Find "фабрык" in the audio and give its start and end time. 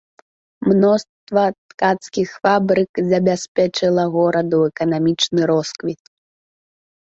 2.47-2.91